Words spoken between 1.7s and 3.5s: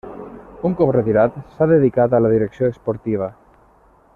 dedicat a la direcció esportiva.